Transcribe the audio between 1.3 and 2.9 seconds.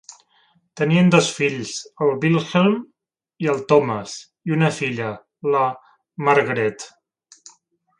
fills, el Vilhelm